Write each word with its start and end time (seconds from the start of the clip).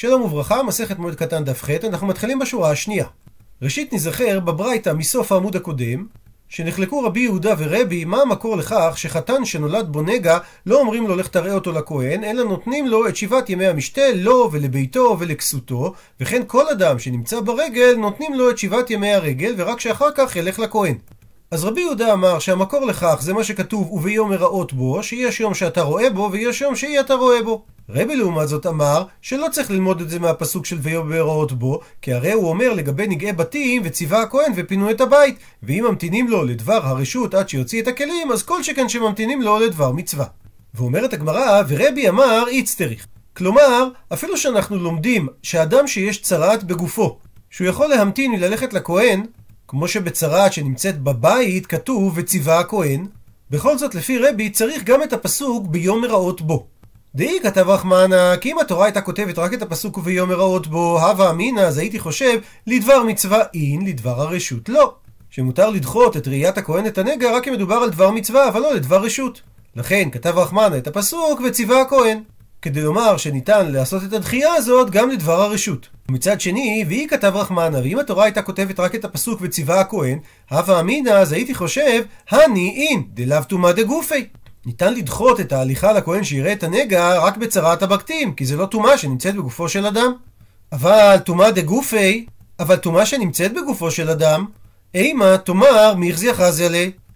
שלום 0.00 0.22
וברכה, 0.22 0.62
מסכת 0.62 0.98
מועד 0.98 1.14
קטן 1.14 1.44
דף 1.44 1.62
ח', 1.62 1.70
אנחנו 1.70 2.06
מתחילים 2.06 2.38
בשורה 2.38 2.70
השנייה. 2.70 3.06
ראשית 3.62 3.92
נזכר 3.92 4.40
בברייתא 4.40 4.92
מסוף 4.92 5.32
העמוד 5.32 5.56
הקודם, 5.56 6.06
שנחלקו 6.48 7.02
רבי 7.02 7.20
יהודה 7.20 7.54
ורבי 7.58 8.04
מה 8.04 8.22
המקור 8.22 8.56
לכך 8.56 8.92
שחתן 8.96 9.44
שנולד 9.44 9.86
בו 9.88 10.02
נגע 10.02 10.38
לא 10.66 10.80
אומרים 10.80 11.08
לו 11.08 11.16
לך 11.16 11.28
תראה 11.28 11.54
אותו 11.54 11.72
לכהן, 11.72 12.24
אלא 12.24 12.44
נותנים 12.44 12.86
לו 12.86 13.08
את 13.08 13.16
שבעת 13.16 13.50
ימי 13.50 13.66
המשתה 13.66 14.12
לו 14.14 14.48
ולביתו 14.52 15.16
ולכסותו, 15.18 15.94
וכן 16.20 16.42
כל 16.46 16.68
אדם 16.68 16.98
שנמצא 16.98 17.40
ברגל 17.40 17.94
נותנים 17.98 18.34
לו 18.34 18.50
את 18.50 18.58
שבעת 18.58 18.90
ימי 18.90 19.12
הרגל, 19.12 19.54
ורק 19.56 19.80
שאחר 19.80 20.08
כך 20.16 20.36
ילך 20.36 20.58
לכהן. 20.58 20.98
אז 21.52 21.64
רבי 21.64 21.80
יהודה 21.80 22.12
אמר 22.12 22.38
שהמקור 22.38 22.86
לכך 22.86 23.18
זה 23.20 23.32
מה 23.32 23.44
שכתוב 23.44 23.92
וביום 23.92 24.32
הראות 24.32 24.72
בו, 24.72 25.02
שיש 25.02 25.40
יום 25.40 25.54
שאתה 25.54 25.82
רואה 25.82 26.10
בו 26.10 26.28
ויש 26.32 26.60
יום 26.60 26.76
שאי 26.76 27.00
אתה 27.00 27.14
רואה 27.14 27.42
בו. 27.42 27.64
רבי 27.88 28.16
לעומת 28.16 28.48
זאת 28.48 28.66
אמר 28.66 29.04
שלא 29.22 29.46
צריך 29.52 29.70
ללמוד 29.70 30.00
את 30.00 30.10
זה 30.10 30.18
מהפסוק 30.18 30.66
של 30.66 30.78
ויום 30.80 31.12
הראות 31.12 31.52
בו, 31.52 31.80
כי 32.02 32.12
הרי 32.12 32.32
הוא 32.32 32.48
אומר 32.48 32.72
לגבי 32.72 33.06
נגעי 33.06 33.32
בתים 33.32 33.82
וציווה 33.84 34.22
הכהן 34.22 34.52
ופינו 34.56 34.90
את 34.90 35.00
הבית, 35.00 35.38
ואם 35.62 35.84
ממתינים 35.88 36.28
לו 36.28 36.44
לדבר 36.44 36.86
הרשות 36.86 37.34
עד 37.34 37.48
שיוציא 37.48 37.82
את 37.82 37.88
הכלים, 37.88 38.32
אז 38.32 38.42
כל 38.42 38.62
שכן 38.62 38.88
שממתינים 38.88 39.42
לו 39.42 39.58
לדבר 39.58 39.92
מצווה. 39.92 40.26
ואומרת 40.74 41.12
הגמרא, 41.12 41.62
ורבי 41.68 42.08
אמר 42.08 42.44
איצטריך. 42.48 43.06
כלומר, 43.36 43.88
אפילו 44.12 44.36
שאנחנו 44.36 44.76
לומדים 44.76 45.28
שאדם 45.42 45.86
שיש 45.86 46.22
צרעת 46.22 46.64
בגופו, 46.64 47.18
שהוא 47.50 47.66
יכול 47.66 47.86
להמתין 47.86 48.30
מללכת 48.30 48.72
לכהן, 48.72 49.22
כמו 49.70 49.88
שבצרעת 49.88 50.52
שנמצאת 50.52 51.00
בבית 51.00 51.66
כתוב 51.66 52.12
וציווה 52.16 52.58
הכהן, 52.58 53.06
בכל 53.50 53.78
זאת 53.78 53.94
לפי 53.94 54.18
רבי 54.18 54.50
צריך 54.50 54.84
גם 54.84 55.02
את 55.02 55.12
הפסוק 55.12 55.66
ביום 55.66 56.00
מראות 56.00 56.40
בו. 56.40 56.66
דאי 57.14 57.38
כתב 57.42 57.68
רחמנה, 57.68 58.36
כי 58.40 58.52
אם 58.52 58.58
התורה 58.58 58.84
הייתה 58.84 59.00
כותבת 59.00 59.38
רק 59.38 59.54
את 59.54 59.62
הפסוק 59.62 59.98
וביום 59.98 60.28
מראות 60.28 60.66
בו, 60.66 61.00
הווה 61.00 61.30
אמינא, 61.30 61.60
אז 61.60 61.78
הייתי 61.78 61.98
חושב, 61.98 62.38
לדבר 62.66 63.02
מצווה 63.02 63.38
אין, 63.54 63.86
לדבר 63.86 64.20
הרשות 64.20 64.68
לא. 64.68 64.94
שמותר 65.30 65.70
לדחות 65.70 66.16
את 66.16 66.28
ראיית 66.28 66.58
הכהן 66.58 66.86
את 66.86 66.98
הנגע 66.98 67.36
רק 67.36 67.48
אם 67.48 67.52
מדובר 67.52 67.76
על 67.76 67.90
דבר 67.90 68.10
מצווה, 68.10 68.48
אבל 68.48 68.60
לא 68.60 68.74
לדבר 68.74 69.02
רשות. 69.02 69.40
לכן 69.76 70.08
כתב 70.12 70.38
רחמנה 70.38 70.78
את 70.78 70.86
הפסוק 70.86 71.40
וציווה 71.44 71.80
הכהן. 71.80 72.22
כדי 72.62 72.82
לומר 72.82 73.16
שניתן 73.16 73.72
לעשות 73.72 74.02
את 74.04 74.12
הדחייה 74.12 74.54
הזאת 74.54 74.90
גם 74.90 75.10
לדבר 75.10 75.42
הרשות. 75.42 75.88
ומצד 76.08 76.40
שני, 76.40 76.84
והיא 76.88 77.08
כתב 77.08 77.32
רחמנה, 77.34 77.78
ואם 77.78 77.98
התורה 77.98 78.24
הייתה 78.24 78.42
כותבת 78.42 78.80
רק 78.80 78.94
את 78.94 79.04
הפסוק 79.04 79.38
וציווה 79.42 79.80
הכהן, 79.80 80.18
הווה 80.50 80.80
אמינא, 80.80 81.10
אז 81.10 81.32
הייתי 81.32 81.54
חושב, 81.54 82.02
הני 82.30 82.74
אין, 82.76 83.02
דלאו 83.14 83.44
טומאה 83.44 83.72
דגופי. 83.72 84.26
ניתן 84.66 84.94
לדחות 84.94 85.40
את 85.40 85.52
ההליכה 85.52 85.92
לכהן 85.92 86.24
שיראה 86.24 86.52
את 86.52 86.62
הנגע 86.62 87.18
רק 87.18 87.36
בצרת 87.36 87.82
הבקתים, 87.82 88.34
כי 88.34 88.46
זה 88.46 88.56
לא 88.56 88.66
טומאה 88.66 88.98
שנמצאת 88.98 89.34
בגופו 89.34 89.68
של 89.68 89.86
אדם. 89.86 90.12
אבל 90.72 91.16
טומאה 91.24 91.50
דגופי, 91.50 92.26
אבל 92.60 92.76
טומאה 92.76 93.06
שנמצאת 93.06 93.52
בגופו 93.52 93.90
של 93.90 94.10
אדם, 94.10 94.46
אימה 94.94 95.38
תאמר 95.38 95.94
מיחזי 95.94 96.30
אחזיה 96.30 96.68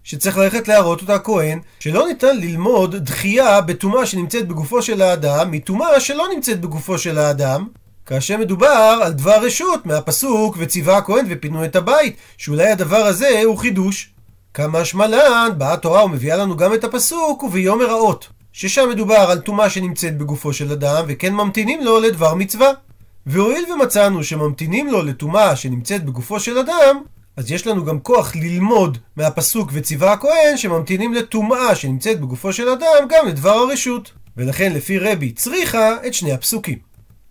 שצריך 0.05 0.37
ללכת 0.37 0.67
להראות 0.67 1.01
אותה 1.01 1.15
הכהן, 1.15 1.59
שלא 1.79 2.07
ניתן 2.07 2.37
ללמוד 2.37 2.95
דחייה 2.95 3.61
בטומאה 3.61 4.05
שנמצאת 4.05 4.47
בגופו 4.47 4.81
של 4.81 5.01
האדם, 5.01 5.51
מטומאה 5.51 5.99
שלא 5.99 6.25
נמצאת 6.35 6.61
בגופו 6.61 6.97
של 6.97 7.17
האדם, 7.17 7.67
כאשר 8.05 8.37
מדובר 8.37 8.99
על 9.03 9.13
דבר 9.13 9.37
רשות 9.41 9.85
מהפסוק 9.85 10.55
וציווה 10.59 10.97
הכהן 10.97 11.25
ופינו 11.29 11.65
את 11.65 11.75
הבית, 11.75 12.15
שאולי 12.37 12.67
הדבר 12.67 12.97
הזה 12.97 13.41
הוא 13.45 13.57
חידוש. 13.57 14.09
כמה 14.53 14.85
שמלן, 14.85 15.49
באה 15.57 15.73
התורה 15.73 16.05
ומביאה 16.05 16.37
לנו 16.37 16.57
גם 16.57 16.73
את 16.73 16.83
הפסוק 16.83 17.43
וביום 17.43 17.81
הרעות, 17.81 18.27
ששם 18.53 18.89
מדובר 18.89 19.15
על 19.29 19.39
טומאה 19.39 19.69
שנמצאת 19.69 20.17
בגופו 20.17 20.53
של 20.53 20.71
אדם, 20.71 21.05
וכן 21.07 21.33
ממתינים 21.33 21.83
לו 21.83 21.99
לדבר 21.99 22.33
מצווה. 22.33 22.69
והואיל 23.25 23.65
ומצאנו 23.71 24.23
שממתינים 24.23 24.87
לו 24.87 25.01
לטומאה 25.01 25.55
שנמצאת 25.55 26.05
בגופו 26.05 26.39
של 26.39 26.57
אדם, 26.57 27.01
אז 27.37 27.51
יש 27.51 27.67
לנו 27.67 27.85
גם 27.85 27.99
כוח 27.99 28.35
ללמוד 28.35 28.97
מהפסוק 29.15 29.69
וציווה 29.73 30.11
הכהן 30.13 30.57
שממתינים 30.57 31.13
לטומאה 31.13 31.75
שנמצאת 31.75 32.19
בגופו 32.19 32.53
של 32.53 32.69
אדם 32.69 33.07
גם 33.09 33.27
לדבר 33.27 33.49
הרשות. 33.49 34.11
ולכן 34.37 34.73
לפי 34.73 34.99
רבי 34.99 35.31
צריכה 35.31 36.07
את 36.07 36.13
שני 36.13 36.31
הפסוקים. 36.31 36.77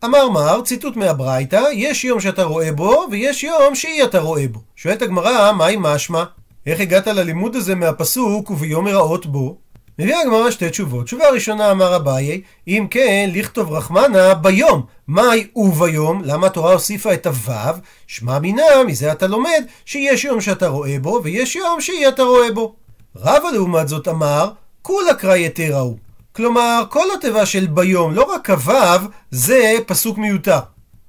אמר 0.05 0.29
מר, 0.29 0.63
ציטוט 0.63 0.97
מהברייתא, 0.97 1.63
יש 1.73 2.05
יום 2.05 2.21
שאתה 2.21 2.43
רואה 2.43 2.73
בו, 2.73 3.07
ויש 3.11 3.45
יום 3.45 3.75
שאי 3.75 4.05
אתה 4.05 4.21
רואה 4.21 4.49
בו. 4.49 4.61
שואלת 4.77 5.03
הגמרא, 5.03 5.53
מהי 5.53 5.77
משמע? 5.79 6.25
איך 6.67 6.81
הגעת 6.81 7.07
ללימוד 7.07 7.57
הזה 7.57 7.75
מהפסוק 7.75 8.51
וביום 8.51 8.87
הרעות 8.87 9.27
בו? 9.27 9.59
מביאה 9.99 10.21
הגמרא 10.21 10.51
שתי 10.51 10.71
תשובות. 10.71 11.05
תשובה 11.07 11.31
ראשונה 11.31 11.71
אמר 11.71 11.97
אביי, 11.97 12.41
אם 12.69 12.87
כן, 12.91 13.31
לכתוב 13.33 13.73
רחמנה 13.73 14.35
ביום. 14.35 14.83
מהי 15.09 15.47
וביום? 15.57 16.23
למה 16.25 16.47
התורה 16.47 16.73
הוסיפה 16.73 17.15
את 17.15 17.27
הוו? 17.27 17.75
שמע 18.07 18.39
מינה, 18.39 18.63
מזה 18.87 19.13
אתה 19.13 19.27
לומד 19.27 19.65
שיש 19.85 20.25
יום 20.25 20.41
שאתה 20.41 20.69
רואה 20.69 20.97
בו, 20.99 21.21
ויש 21.25 21.57
יום 21.57 21.81
שאי 21.81 22.09
אתה 22.09 22.23
רואה 22.23 22.53
בו. 22.53 22.75
רבא 23.17 23.51
לעומת 23.53 23.89
זאת 23.89 24.09
אמר, 24.09 24.51
כולה 24.83 25.15
קרא 25.15 25.37
יתרה 25.37 25.81
הוא. 25.81 25.97
כלומר, 26.33 26.85
כל 26.89 27.07
התיבה 27.19 27.47
של 27.47 27.67
ביום, 27.67 28.15
לא 28.15 28.23
רק 28.23 28.51
הוו, 28.51 29.09
זה 29.31 29.75
פסוק 29.87 30.19
מיותר. 30.19 30.59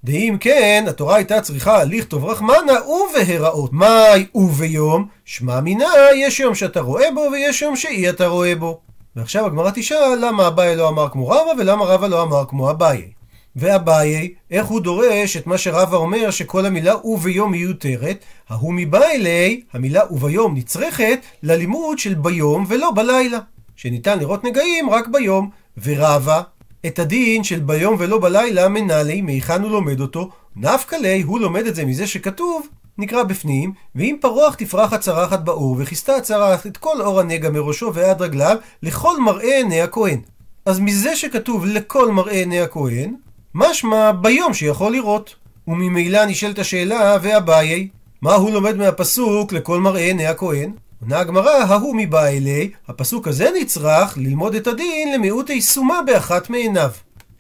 דאם 0.04 0.38
כן, 0.40 0.86
התורה 0.88 1.16
הייתה 1.16 1.42
צריכה 1.42 1.84
לכתוב 1.84 2.26
רחמנה 2.26 2.74
ובהראות. 2.88 3.74
מאי 3.74 4.26
וביום? 4.36 5.08
שמע 5.26 5.62
מינה, 5.62 5.86
יש 6.16 6.40
יום 6.40 6.56
שאתה 6.56 6.82
רואה 6.82 7.12
בו 7.16 7.22
ויש 7.32 7.62
יום 7.62 7.76
שאי 7.76 8.10
אתה 8.10 8.28
רואה 8.28 8.56
בו. 8.56 8.80
ועכשיו 9.16 9.46
הגמרא 9.46 9.72
תשאל 9.76 10.20
למה 10.22 10.48
אביי 10.48 10.76
לא 10.76 10.90
אמר 10.90 11.10
כמו 11.10 11.28
רבא 11.28 11.52
ולמה 11.58 11.86
רבא 11.86 12.08
לא 12.08 12.22
אמר 12.22 12.46
כמו 12.50 12.72
אביי. 12.72 13.12
ואביי, 13.56 14.34
איך 14.52 14.66
הוא 14.66 14.82
דורש 14.82 15.38
את 15.38 15.48
מה 15.48 15.58
שרבא 15.58 15.98
אומר 15.98 16.32
שכל 16.32 16.66
המילה 16.66 16.96
וביום 17.06 17.52
מיותרת? 17.52 18.18
ההוא 18.50 18.74
מבעילי, 18.74 19.62
המילה 19.74 20.02
וביום 20.12 20.56
נצרכת 20.58 21.20
ללימוד 21.44 22.00
של 22.00 22.14
ביום 22.14 22.66
ולא 22.68 22.92
בלילה. 22.96 23.40
שניתן 23.76 24.20
לראות 24.20 24.44
נגעים 24.44 24.90
רק 24.90 25.08
ביום. 25.08 25.50
ורבא, 25.84 26.42
את 26.86 27.00
הדין 27.00 27.44
של 27.44 27.60
ביום 27.60 27.96
ולא 28.00 28.20
בלילה 28.20 28.70
מנהלי, 28.70 29.22
מהיכן 29.22 29.62
הוא 29.62 29.72
לומד 29.72 30.00
אותו? 30.00 30.30
נפקא 30.56 30.96
ליה, 30.96 31.26
הוא 31.26 31.40
לומד 31.40 31.66
את 31.66 31.76
זה 31.76 31.86
מזה 31.86 32.08
שכתוב, 32.08 32.68
נקרא 32.98 33.24
בפנים, 33.24 33.74
ואם 33.96 34.16
פרוח 34.22 34.56
תפרח 34.56 34.94
הצרחת 34.94 35.40
באור, 35.40 35.76
וכיסתה 35.80 36.16
הצרחת 36.16 36.68
את 36.68 36.78
כל 36.78 37.02
אור 37.02 37.20
הנגע 37.20 37.50
מראשו 37.50 37.94
ועד 37.94 38.22
רגליו, 38.22 38.58
לכל 38.84 39.20
מראה 39.20 39.58
עיני 39.58 39.82
הכהן. 39.82 40.20
אז 40.66 40.80
מזה 40.80 41.16
שכתוב 41.16 41.66
לכל 41.66 42.12
מראה 42.12 42.34
עיני 42.34 42.62
הכהן, 42.62 43.16
משמע 43.56 44.12
ביום 44.12 44.54
שיכול 44.54 44.92
לראות. 44.92 45.36
וממילא 45.68 46.26
נשאלת 46.26 46.60
השאלה, 46.60 47.18
ואביי, 47.22 47.88
מה 48.22 48.34
הוא 48.34 48.52
לומד 48.52 48.76
מהפסוק 48.76 49.54
לכל 49.54 49.80
מראה 49.80 50.02
עיני 50.02 50.28
הכהן? 50.28 50.72
עונה 51.02 51.20
הגמרא, 51.20 51.52
ההוא 51.52 51.96
מבא 51.96 52.26
אלי, 52.26 52.72
הפסוק 52.88 53.28
הזה 53.28 53.50
נצרך 53.62 54.18
ללמוד 54.18 54.56
את 54.56 54.68
הדין 54.68 55.14
למיעוט 55.14 55.52
סומה 55.60 56.02
באחת 56.06 56.50
מעיניו. 56.50 56.92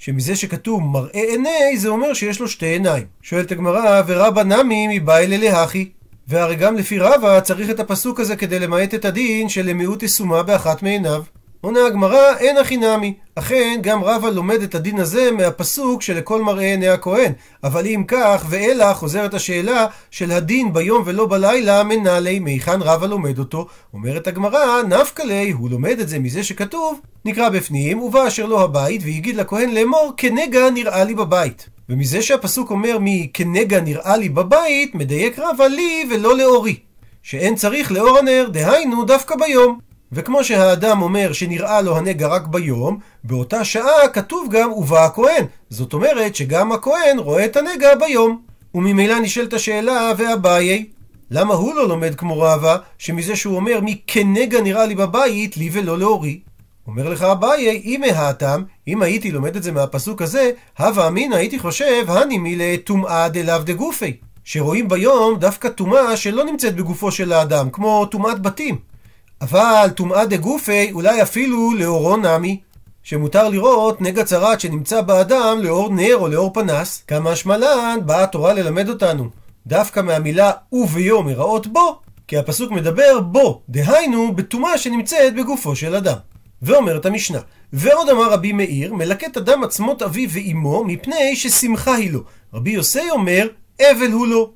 שמזה 0.05 0.35
שכתוב 0.35 0.83
מראה 0.83 1.21
עיני, 1.21 1.77
זה 1.77 1.89
אומר 1.89 2.13
שיש 2.13 2.39
לו 2.39 2.47
שתי 2.47 2.65
עיניים. 2.65 3.05
שואלת 3.21 3.51
הגמרא, 3.51 4.01
ורבא 4.07 4.43
נמי 4.43 4.87
מבא 4.87 5.17
אלי 5.17 5.37
להכי. 5.37 5.89
והרי 6.27 6.55
גם 6.55 6.75
לפי 6.75 6.99
רבא 6.99 7.39
צריך 7.39 7.69
את 7.69 7.79
הפסוק 7.79 8.19
הזה 8.19 8.35
כדי 8.35 8.59
למעט 8.59 8.93
את 8.93 9.05
הדין 9.05 9.49
של 9.49 9.65
למיעוט 9.65 10.05
סומה 10.05 10.43
באחת 10.43 10.83
מעיניו. 10.83 11.23
עונה 11.65 11.85
הגמרא, 11.85 12.35
אין 12.37 12.57
הכי 12.57 12.77
נמי. 12.77 13.13
אכן, 13.35 13.79
גם 13.81 14.03
רבא 14.03 14.29
לומד 14.29 14.61
את 14.61 14.75
הדין 14.75 14.99
הזה 14.99 15.31
מהפסוק 15.31 16.01
שלכל 16.01 16.41
מראה 16.41 16.63
עיני 16.63 16.87
הכהן. 16.87 17.31
אבל 17.63 17.85
אם 17.87 18.03
כך, 18.07 18.45
ואלה 18.49 18.93
חוזרת 18.93 19.33
השאלה 19.33 19.85
של 20.11 20.31
הדין 20.31 20.73
ביום 20.73 21.03
ולא 21.05 21.25
בלילה, 21.25 21.83
מנהלי, 21.83 22.39
מהיכן 22.39 22.81
רבא 22.81 23.07
לומד 23.07 23.39
אותו? 23.39 23.67
אומרת 23.93 24.27
הגמרא, 24.27 24.81
נפקא 24.89 25.21
ליה, 25.21 25.53
הוא 25.53 25.69
לומד 25.69 25.99
את 25.99 26.09
זה 26.09 26.19
מזה 26.19 26.43
שכתוב, 26.43 26.99
נקרא 27.25 27.49
בפנים, 27.49 28.01
ובא 28.01 28.27
אשר 28.27 28.45
לו 28.45 28.61
הבית, 28.61 29.01
והגיד 29.03 29.35
לכהן 29.35 29.73
לאמור, 29.73 30.13
כנגע 30.17 30.69
נראה 30.69 31.03
לי 31.03 31.15
בבית. 31.15 31.69
ומזה 31.89 32.21
שהפסוק 32.21 32.71
אומר 32.71 32.97
מכנגע 33.01 33.79
נראה 33.81 34.17
לי 34.17 34.29
בבית, 34.29 34.95
מדייק 34.95 35.39
רבא 35.39 35.65
לי 35.65 36.09
ולא 36.11 36.37
לאורי. 36.37 36.75
שאין 37.23 37.55
צריך 37.55 37.91
לאור 37.91 38.17
הנר, 38.17 38.47
דהיינו 38.51 39.05
דווקא 39.05 39.35
ביום. 39.35 39.94
וכמו 40.15 40.43
שהאדם 40.43 41.01
אומר 41.01 41.33
שנראה 41.33 41.81
לו 41.81 41.97
הנגע 41.97 42.27
רק 42.27 42.47
ביום, 42.47 42.99
באותה 43.23 43.63
שעה 43.63 44.07
כתוב 44.13 44.47
גם 44.51 44.71
ובא 44.71 45.05
הכהן. 45.05 45.45
זאת 45.69 45.93
אומרת 45.93 46.35
שגם 46.35 46.71
הכהן 46.71 47.19
רואה 47.19 47.45
את 47.45 47.57
הנגע 47.57 47.95
ביום. 47.95 48.41
וממילא 48.75 49.19
נשאלת 49.19 49.53
השאלה, 49.53 50.11
ואביי, 50.17 50.85
למה 51.31 51.53
הוא 51.53 51.75
לא 51.75 51.87
לומד 51.87 52.15
כמו 52.15 52.41
רבא, 52.41 52.77
שמזה 52.97 53.35
שהוא 53.35 53.55
אומר 53.55 53.79
מי 53.81 54.01
כנגע 54.07 54.61
נראה 54.61 54.85
לי 54.85 54.95
בבית, 54.95 55.57
לי 55.57 55.69
ולא 55.71 55.97
לאורי? 55.97 56.39
אומר 56.87 57.09
לך 57.09 57.21
אביי, 57.23 57.81
אם 57.85 58.01
מהתם, 58.07 58.63
אם 58.87 59.01
הייתי 59.01 59.31
לומד 59.31 59.55
את 59.55 59.63
זה 59.63 59.71
מהפסוק 59.71 60.21
הזה, 60.21 60.51
הווה 60.79 61.07
אמינא 61.07 61.35
הייתי 61.35 61.59
חושב, 61.59 62.05
הני 62.07 62.37
מילי 62.37 62.77
טומאה 62.77 63.29
דלאו 63.29 63.63
דגופי. 63.63 64.17
שרואים 64.43 64.87
ביום 64.87 65.39
דווקא 65.39 65.69
טומאה 65.69 66.17
שלא 66.17 66.43
נמצאת 66.43 66.75
בגופו 66.75 67.11
של 67.11 67.33
האדם, 67.33 67.69
כמו 67.69 68.05
טומאת 68.05 68.41
בתים. 68.41 68.94
אבל 69.41 69.89
טומאה 69.95 70.25
דגופי 70.25 70.91
אולי 70.91 71.21
אפילו 71.21 71.73
לאורו 71.73 72.17
נמי, 72.17 72.59
שמותר 73.03 73.49
לראות 73.49 74.01
נגע 74.01 74.23
צרת 74.23 74.59
שנמצא 74.59 75.01
באדם 75.01 75.59
לאור 75.61 75.89
נר 75.89 76.17
או 76.17 76.27
לאור 76.27 76.53
פנס. 76.53 77.03
כמה 77.07 77.35
שמלן 77.35 77.99
באה 78.05 78.23
התורה 78.23 78.53
ללמד 78.53 78.89
אותנו. 78.89 79.29
דווקא 79.67 79.99
מהמילה 79.99 80.51
וביום 80.71 81.29
יראות 81.29 81.67
בו, 81.67 81.99
כי 82.27 82.37
הפסוק 82.37 82.71
מדבר 82.71 83.19
בו, 83.19 83.61
דהיינו 83.69 84.35
בטומאה 84.35 84.77
שנמצאת 84.77 85.35
בגופו 85.35 85.75
של 85.75 85.95
אדם. 85.95 86.17
ואומרת 86.61 87.05
המשנה, 87.05 87.39
ועוד 87.73 88.09
אמר 88.09 88.31
רבי 88.33 88.51
מאיר, 88.51 88.93
מלקט 88.93 89.37
אדם 89.37 89.63
עצמות 89.63 90.01
אביו 90.01 90.29
ואימו, 90.31 90.83
מפני 90.83 91.35
ששמחה 91.35 91.95
היא 91.95 92.11
לו. 92.11 92.23
רבי 92.53 92.71
יוסי 92.71 93.09
אומר, 93.09 93.47
אבל 93.81 94.11
הוא 94.11 94.27
לו. 94.27 94.51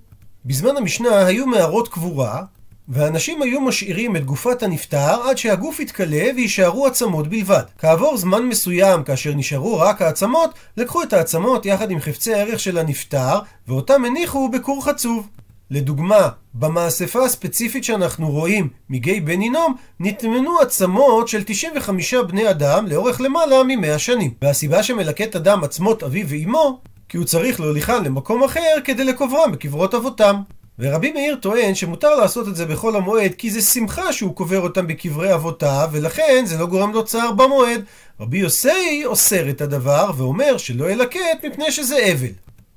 בזמן 0.46 0.78
המשנה 0.78 1.26
היו 1.26 1.48
מערות 1.48 1.88
קבורה, 1.88 2.44
ואנשים 2.90 3.42
היו 3.42 3.62
משאירים 3.62 4.16
את 4.16 4.26
גופת 4.26 4.64
הנפטר 4.64 5.22
עד 5.30 5.38
שהגוף 5.38 5.80
יתכלה 5.80 6.26
ויישארו 6.36 6.88
עצמות 6.88 7.28
בלבד. 7.28 7.64
כעבור 7.78 8.18
זמן 8.18 8.44
מסוים, 8.46 9.04
כאשר 9.04 9.34
נשארו 9.36 9.80
רק 9.80 10.02
העצמות, 10.02 10.50
לקחו 10.78 11.04
את 11.04 11.14
העצמות 11.14 11.66
יחד 11.66 11.92
עם 11.92 12.00
חפצי 12.00 12.34
הערך 12.34 12.60
של 12.60 12.78
הנפטר, 12.78 13.40
ואותם 13.68 14.06
הניחו 14.06 14.50
בכור 14.50 14.86
חצוב. 14.86 15.28
לדוגמה, 15.72 16.30
במאספה 16.54 17.26
הספציפית 17.26 17.84
שאנחנו 17.84 18.32
רואים 18.32 18.70
מגיא 18.90 19.22
בן 19.22 19.42
הינום, 19.42 19.76
נטמנו 20.00 20.60
עצמות 20.60 21.28
של 21.28 21.44
95 21.46 22.14
בני 22.14 22.50
אדם 22.50 22.88
לאורך 22.88 23.22
למעלה 23.22 23.64
מ-100 23.64 23.98
שנים. 23.98 24.32
והסיבה 24.42 24.84
שמלקט 24.84 25.36
אדם 25.36 25.64
עצמות 25.64 26.04
אביו 26.04 26.30
ואימו, 26.30 26.80
כי 27.10 27.18
הוא 27.18 27.26
צריך 27.26 27.60
להוליכן 27.60 28.04
למקום 28.04 28.44
אחר 28.44 28.76
כדי 28.84 29.04
לקוברם 29.04 29.52
בקברות 29.52 29.96
אבותם. 29.96 30.42
ורבי 30.80 31.12
מאיר 31.12 31.36
טוען 31.36 31.76
שמותר 31.76 32.16
לעשות 32.16 32.48
את 32.48 32.56
זה 32.56 32.66
בחול 32.66 32.96
המועד 32.96 33.32
כי 33.38 33.52
זה 33.52 33.62
שמחה 33.62 34.14
שהוא 34.14 34.36
קובר 34.36 34.60
אותם 34.60 34.88
בקברי 34.88 35.34
אבותיו 35.34 35.90
ולכן 35.92 36.44
זה 36.46 36.58
לא 36.58 36.66
גורם 36.66 36.94
לו 36.94 37.06
צער 37.06 37.32
במועד. 37.32 37.84
רבי 38.20 38.38
יוסי 38.38 39.06
אוסר 39.06 39.50
את 39.50 39.62
הדבר 39.62 40.12
ואומר 40.18 40.58
שלא 40.58 40.92
ילקט 40.92 41.46
מפני 41.46 41.72
שזה 41.72 42.12
אבל. 42.12 42.28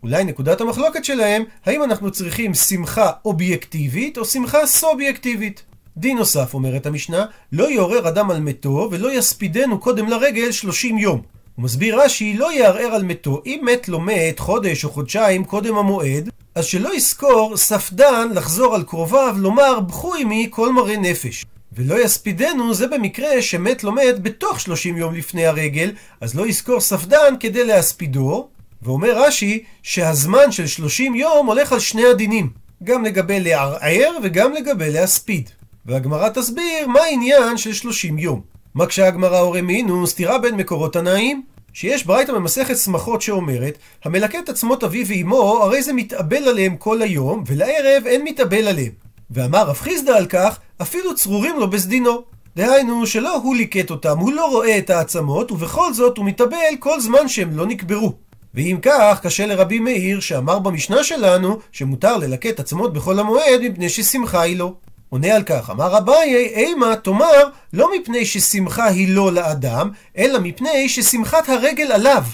אולי 0.02 0.24
נקודת 0.24 0.60
המחלוקת 0.60 1.04
שלהם, 1.04 1.42
האם 1.66 1.82
אנחנו 1.82 2.10
צריכים 2.10 2.54
שמחה 2.54 3.10
אובייקטיבית 3.24 4.18
או 4.18 4.24
שמחה 4.24 4.66
סובייקטיבית. 4.66 5.62
דין 5.96 6.18
נוסף, 6.18 6.54
אומרת 6.54 6.86
המשנה, 6.86 7.24
לא 7.52 7.70
יעורר 7.70 8.08
אדם 8.08 8.30
על 8.30 8.40
מתו 8.40 8.88
ולא 8.90 9.12
יספידנו 9.12 9.80
קודם 9.80 10.08
לרגל 10.08 10.52
שלושים 10.52 10.98
יום. 10.98 11.22
הוא 11.56 11.64
מסביר 11.64 12.00
רש"י, 12.00 12.34
לא 12.34 12.52
יערער 12.52 12.94
על 12.94 13.02
מתו. 13.02 13.42
אם 13.46 13.60
מת 13.62 13.88
לא 13.88 14.00
מת 14.00 14.38
חודש 14.38 14.84
או 14.84 14.90
חודשיים 14.90 15.44
קודם 15.44 15.76
המועד, 15.76 16.30
אז 16.54 16.64
שלא 16.64 16.94
יזכור 16.94 17.56
ספדן 17.56 18.28
לחזור 18.34 18.74
על 18.74 18.82
קרוביו 18.82 19.34
לומר 19.38 19.80
בכו 19.80 20.14
עמי 20.14 20.48
כל 20.50 20.72
מראה 20.72 20.96
נפש. 20.96 21.44
ולא 21.72 22.04
יספידנו 22.04 22.74
זה 22.74 22.86
במקרה 22.86 23.42
שמת 23.42 23.84
לא 23.84 23.92
מת 23.92 24.22
בתוך 24.22 24.60
שלושים 24.60 24.96
יום 24.96 25.14
לפני 25.14 25.46
הרגל, 25.46 25.90
אז 26.20 26.34
לא 26.34 26.46
יזכור 26.46 26.80
ספדן 26.80 27.34
כדי 27.40 27.64
להספידו, 27.64 28.48
ואומר 28.82 29.24
רש"י 29.24 29.64
שהזמן 29.82 30.52
של 30.52 30.66
30 30.66 31.14
יום 31.14 31.46
הולך 31.46 31.72
על 31.72 31.78
שני 31.78 32.06
הדינים, 32.06 32.50
גם 32.82 33.04
לגבי 33.04 33.40
לערער 33.40 34.18
וגם 34.22 34.52
לגבי 34.52 34.90
להספיד. 34.90 35.50
והגמרא 35.86 36.28
תסביר 36.28 36.86
מה 36.88 37.00
העניין 37.00 37.56
של 37.56 37.72
30 37.72 38.18
יום. 38.18 38.40
מקשה 38.74 39.06
הגמרא 39.06 39.38
הורי 39.38 39.60
מינו 39.60 40.06
סתירה 40.06 40.38
בין 40.38 40.54
מקורות 40.54 40.92
תנאים, 40.92 41.42
שיש 41.72 42.06
ברייתא 42.06 42.32
במסכת 42.32 42.76
שמחות 42.76 43.22
שאומרת, 43.22 43.78
המלקט 44.04 44.48
עצמות 44.48 44.84
אביו 44.84 45.06
ואמו, 45.08 45.62
הרי 45.62 45.82
זה 45.82 45.92
מתאבל 45.92 46.48
עליהם 46.48 46.76
כל 46.76 47.02
היום, 47.02 47.44
ולערב 47.46 48.02
אין 48.06 48.24
מתאבל 48.24 48.68
עליהם. 48.68 48.92
ואמר 49.30 49.62
רב 49.66 49.76
חיסדא 49.76 50.16
על 50.16 50.26
כך, 50.26 50.58
אפילו 50.82 51.14
צרורים 51.14 51.58
לו 51.58 51.70
בסדינו. 51.70 52.22
דהיינו 52.56 53.06
שלא 53.06 53.36
הוא 53.36 53.56
ליקט 53.56 53.90
אותם, 53.90 54.18
הוא 54.18 54.32
לא 54.32 54.46
רואה 54.46 54.78
את 54.78 54.90
העצמות, 54.90 55.52
ובכל 55.52 55.92
זאת 55.92 56.18
הוא 56.18 56.26
מתאבל 56.26 56.76
כל 56.78 57.00
זמן 57.00 57.28
שהם 57.28 57.56
לא 57.56 57.66
נקברו. 57.66 58.12
ואם 58.54 58.78
כך, 58.82 59.20
קשה 59.22 59.46
לרבי 59.46 59.78
מאיר 59.78 60.20
שאמר 60.20 60.58
במשנה 60.58 61.04
שלנו 61.04 61.58
שמותר 61.72 62.16
ללקט 62.16 62.60
עצמות 62.60 62.92
בחול 62.92 63.20
המועד 63.20 63.60
מפני 63.62 63.88
ששמחה 63.88 64.40
היא 64.40 64.56
לו. 64.56 64.74
עונה 65.12 65.34
על 65.34 65.42
כך, 65.42 65.70
אמר 65.70 65.98
אביי, 65.98 66.34
אימה 66.46 66.96
תאמר 66.96 67.48
לא 67.72 67.90
מפני 67.96 68.26
ששמחה 68.26 68.86
היא 68.86 69.14
לא 69.14 69.32
לאדם, 69.32 69.90
אלא 70.18 70.38
מפני 70.40 70.88
ששמחת 70.88 71.48
הרגל 71.48 71.92
עליו. 71.92 72.24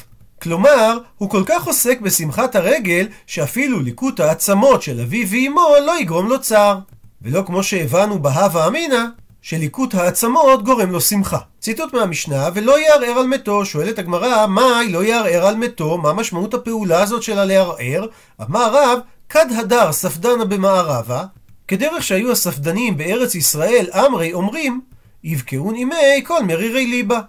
כלומר, 0.43 0.99
הוא 1.17 1.31
כל 1.31 1.43
כך 1.47 1.67
עוסק 1.67 2.01
בשמחת 2.01 2.57
הרגל, 2.57 3.07
שאפילו 3.27 3.81
ליקוט 3.81 4.21
העצמות 4.21 4.83
של 4.83 5.01
אביו 5.01 5.29
ואמו 5.29 5.67
לא 5.87 6.01
יגרום 6.01 6.29
לו 6.29 6.41
צער. 6.41 6.79
ולא 7.23 7.43
כמו 7.47 7.63
שהבנו 7.63 8.23
בהווה 8.23 8.67
אמינא, 8.67 9.05
שליקוט 9.43 9.95
העצמות 9.95 10.65
גורם 10.65 10.91
לו 10.91 11.01
שמחה. 11.01 11.39
ציטוט 11.61 11.93
מהמשנה, 11.93 12.49
ולא 12.55 12.79
יערער 12.81 13.19
על 13.19 13.27
מתו. 13.27 13.65
שואלת 13.65 13.99
הגמרא, 13.99 14.47
מהי 14.47 14.93
לא 14.93 15.05
יערער 15.05 15.47
על 15.47 15.57
מתו? 15.57 15.99
מה 15.99 16.13
משמעות 16.13 16.55
הפעולה 16.55 17.03
הזאת 17.03 17.23
של 17.23 17.39
הלערער? 17.39 18.07
אמר 18.43 18.71
רב, 18.73 18.99
כד 19.29 19.47
הדר 19.59 19.93
ספדנה 19.93 20.45
במערבה, 20.45 21.25
כדרך 21.69 22.03
שהיו 22.03 22.33
הספדנים 22.33 22.97
בארץ 22.97 23.35
ישראל, 23.35 23.87
אמרי 23.93 24.33
אומרים, 24.33 24.81
יבקעון 25.25 25.75
אימי 25.75 26.25
כל 26.25 26.43
מרירי 26.43 26.87
ליבה. 26.87 27.21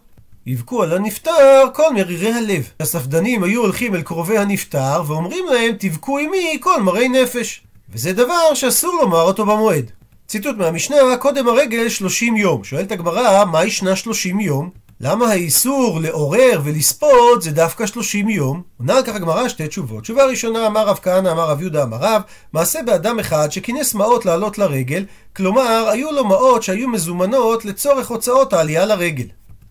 יבכו 0.45 0.83
על 0.83 0.93
הנפטר 0.93 1.65
כל 1.73 1.93
מרירי 1.93 2.33
הלב. 2.33 2.69
הספדנים 2.79 3.43
היו 3.43 3.61
הולכים 3.61 3.95
אל 3.95 4.01
קרובי 4.01 4.37
הנפטר 4.37 5.03
ואומרים 5.07 5.45
להם, 5.45 5.75
תבכו 5.79 6.17
עמי 6.17 6.57
כל 6.59 6.81
מרי 6.81 7.09
נפש. 7.09 7.61
וזה 7.89 8.13
דבר 8.13 8.53
שאסור 8.53 8.93
לומר 9.01 9.21
אותו 9.21 9.45
במועד. 9.45 9.91
ציטוט 10.27 10.57
מהמשנה, 10.57 11.17
קודם 11.19 11.47
הרגל 11.47 11.89
30 11.89 12.37
יום. 12.37 12.63
שואלת 12.63 12.91
הגמרא, 12.91 13.45
מה 13.45 13.65
ישנה 13.65 13.95
30 13.95 14.39
יום? 14.39 14.69
למה 15.01 15.27
האיסור 15.27 15.99
לעורר 16.01 16.61
ולספוד 16.63 17.41
זה 17.41 17.51
דווקא 17.51 17.85
30 17.85 18.29
יום? 18.29 18.61
עונה 18.79 18.97
על 18.97 19.03
כך 19.03 19.15
הגמרא 19.15 19.47
שתי 19.47 19.67
תשובות. 19.67 20.03
תשובה 20.03 20.25
ראשונה 20.25 20.67
אמר 20.67 20.87
רב 20.87 20.99
כהנא, 21.01 21.31
אמר 21.31 21.49
רב 21.49 21.61
יהודה, 21.61 21.83
אמר 21.83 21.97
רב, 21.97 22.21
מעשה 22.53 22.83
באדם 22.83 23.19
אחד 23.19 23.51
שכינס 23.51 23.93
מעות 23.93 24.25
לעלות 24.25 24.57
לרגל, 24.57 25.05
כלומר, 25.35 25.89
היו 25.91 26.11
לו 26.11 26.25
מעות 26.25 26.63
שהיו 26.63 26.87
מזומנות 26.87 27.65
לצורך 27.65 28.09
הוצאות 28.09 28.53
העלייה 28.53 28.85
לרגל. 28.85 29.25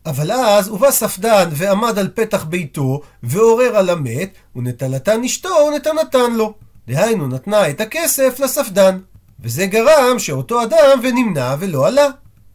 אבל 0.06 0.32
אז 0.32 0.68
הובא 0.68 0.90
ספדן 0.90 1.48
ועמד 1.52 1.98
על 1.98 2.08
פתח 2.14 2.44
ביתו, 2.44 3.00
ועורר 3.22 3.76
על 3.76 3.90
המת, 3.90 4.32
ונטלתן 4.56 5.24
אשתו 5.24 5.48
ונתנתן 5.48 6.32
לו. 6.32 6.54
דהיינו, 6.88 7.28
נתנה 7.28 7.70
את 7.70 7.80
הכסף 7.80 8.40
לספדן. 8.40 8.98
וזה 9.40 9.66
גרם 9.66 10.18
שאותו 10.18 10.62
אדם 10.62 11.00
ונמנע 11.02 11.54
ולא 11.58 11.86
עלה. 11.86 12.08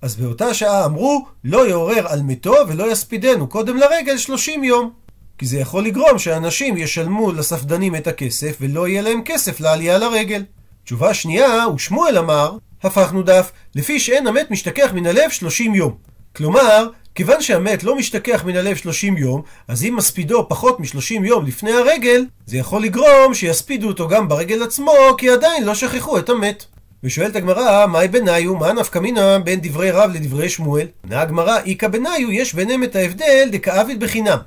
אז 0.03 0.15
באותה 0.15 0.53
שעה 0.53 0.85
אמרו, 0.85 1.25
לא 1.43 1.67
יעורר 1.67 2.07
על 2.07 2.21
מתו 2.21 2.55
ולא 2.67 2.91
יספידנו 2.91 3.47
קודם 3.47 3.77
לרגל 3.77 4.17
30 4.17 4.63
יום. 4.63 4.91
כי 5.37 5.45
זה 5.45 5.59
יכול 5.59 5.85
לגרום 5.85 6.19
שאנשים 6.19 6.77
ישלמו 6.77 7.31
לספדנים 7.31 7.95
את 7.95 8.07
הכסף 8.07 8.57
ולא 8.61 8.87
יהיה 8.87 9.01
להם 9.01 9.21
כסף 9.25 9.59
לעלייה 9.59 9.97
לרגל. 9.97 10.43
תשובה 10.83 11.13
שנייה, 11.13 11.67
ושמואל 11.75 12.17
אמר, 12.17 12.57
הפכנו 12.83 13.23
דף, 13.23 13.51
לפי 13.75 13.99
שאין 13.99 14.27
המת 14.27 14.51
משתכח 14.51 14.91
מן 14.93 15.05
הלב 15.05 15.29
30 15.29 15.75
יום. 15.75 15.95
כלומר, 16.35 16.87
כיוון 17.15 17.41
שהמת 17.41 17.83
לא 17.83 17.95
משתכח 17.95 18.43
מן 18.45 18.55
הלב 18.55 18.75
30 18.75 19.17
יום, 19.17 19.41
אז 19.67 19.83
אם 19.83 19.95
מספידו 19.95 20.45
פחות 20.49 20.79
מ-30 20.79 21.25
יום 21.25 21.45
לפני 21.45 21.71
הרגל, 21.71 22.25
זה 22.45 22.57
יכול 22.57 22.83
לגרום 22.83 23.33
שיספידו 23.33 23.87
אותו 23.87 24.07
גם 24.07 24.27
ברגל 24.27 24.63
עצמו, 24.63 24.93
כי 25.17 25.29
עדיין 25.29 25.63
לא 25.63 25.75
שכחו 25.75 26.17
את 26.17 26.29
המת. 26.29 26.65
ושואלת 27.03 27.35
הגמרא, 27.35 27.85
מהי 27.85 28.07
בניו? 28.07 28.55
מה 28.55 28.73
נפקא 28.73 28.99
מינה 28.99 29.39
בין 29.39 29.59
דברי 29.61 29.91
רב 29.91 30.11
לדברי 30.13 30.49
שמואל? 30.49 30.87
עונה 31.03 31.21
הגמרא, 31.21 31.59
איכא 31.65 31.87
בניו, 31.87 32.31
יש 32.31 32.53
ביניהם 32.53 32.83
את 32.83 32.95
ההבדל 32.95 33.49
דכאביד 33.51 33.99
בחינם. 33.99 34.37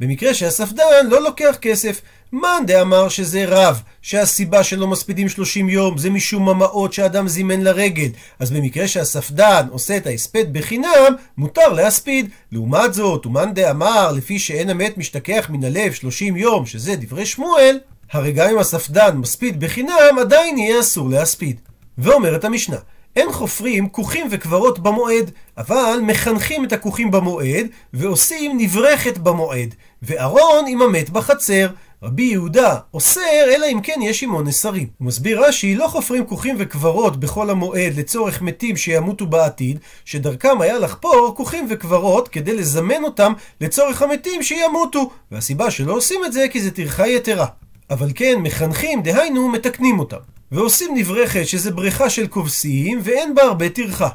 במקרה 0.00 0.34
שהספדן 0.34 1.06
לא 1.08 1.22
לוקח 1.22 1.56
כסף. 1.60 2.00
מאן 2.32 2.62
דאמר 2.66 3.08
שזה 3.08 3.44
רב, 3.48 3.82
שהסיבה 4.02 4.64
שלא 4.64 4.86
מספידים 4.86 5.28
30 5.28 5.68
יום 5.68 5.98
זה 5.98 6.10
משום 6.10 6.48
ממעות 6.48 6.92
שאדם 6.92 7.28
זימן 7.28 7.60
לרגל. 7.60 8.08
אז 8.38 8.50
במקרה 8.50 8.88
שהספדן 8.88 9.66
עושה 9.70 9.96
את 9.96 10.06
ההספד 10.06 10.52
בחינם, 10.52 11.14
מותר 11.38 11.68
להספיד. 11.68 12.30
לעומת 12.52 12.94
זאת, 12.94 13.26
ומאן 13.26 13.54
דאמר, 13.54 14.12
לפי 14.12 14.38
שאין 14.38 14.70
המת 14.70 14.98
משתכח 14.98 15.46
מן 15.50 15.64
הלב 15.64 15.92
30 15.92 16.36
יום, 16.36 16.66
שזה 16.66 16.96
דברי 16.96 17.26
שמואל, 17.26 17.78
הרי 18.12 18.32
גם 18.32 18.50
אם 18.50 18.58
הספדן 18.58 19.16
מספיד 19.16 19.60
בחינם, 19.60 20.18
עדיין 20.20 20.58
יהיה 20.58 20.80
אסור 20.80 21.10
להספיד. 21.10 21.60
ואומרת 21.98 22.44
המשנה, 22.44 22.76
אין 23.16 23.32
חופרים 23.32 23.88
כוכים 23.88 24.26
וקברות 24.30 24.78
במועד, 24.78 25.30
אבל 25.58 25.98
מחנכים 26.02 26.64
את 26.64 26.72
הכוכים 26.72 27.10
במועד, 27.10 27.66
ועושים 27.92 28.58
נברכת 28.58 29.18
במועד, 29.18 29.74
וארון 30.02 30.64
עם 30.68 30.82
המת 30.82 31.10
בחצר. 31.10 31.68
רבי 32.02 32.22
יהודה 32.22 32.76
אוסר, 32.94 33.20
אלא 33.54 33.66
אם 33.72 33.80
כן 33.82 34.00
יש 34.02 34.22
עמו 34.22 34.42
נסרים. 34.42 34.86
הוא 34.98 35.06
מסביר 35.06 35.44
רש"י, 35.44 35.74
לא 35.74 35.86
חופרים 35.88 36.26
כוכים 36.26 36.56
וקברות 36.58 37.16
בכל 37.20 37.50
המועד 37.50 37.92
לצורך 37.96 38.42
מתים 38.42 38.76
שימותו 38.76 39.26
בעתיד, 39.26 39.78
שדרכם 40.04 40.60
היה 40.60 40.78
לחפור 40.78 41.34
כוכים 41.36 41.66
וקברות 41.70 42.28
כדי 42.28 42.56
לזמן 42.56 43.04
אותם 43.04 43.32
לצורך 43.60 44.02
המתים 44.02 44.42
שימותו, 44.42 45.10
והסיבה 45.30 45.70
שלא 45.70 45.92
עושים 45.92 46.24
את 46.24 46.32
זה 46.32 46.46
כי 46.50 46.60
זה 46.60 46.70
טרחה 46.70 47.06
יתרה. 47.06 47.46
אבל 47.90 48.08
כן, 48.14 48.34
מחנכים, 48.42 49.02
דהיינו, 49.02 49.48
מתקנים 49.48 49.98
אותם. 49.98 50.33
ועושים 50.54 50.94
נברכת 50.94 51.46
שזה 51.46 51.70
בריכה 51.70 52.10
של 52.10 52.26
כובסים 52.26 53.00
ואין 53.02 53.34
בה 53.34 53.42
הרבה 53.42 53.68
טרחה. 53.68 54.08